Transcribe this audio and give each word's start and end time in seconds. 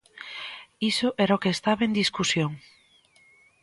Iso 0.91 1.09
era 1.23 1.37
o 1.37 1.41
que 1.43 1.53
estaba 1.55 1.81
en 1.87 1.97
discusión. 2.01 2.51